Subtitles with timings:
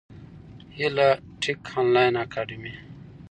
[0.75, 1.09] هیله
[1.41, 2.73] ټېک انلاین اکاډمي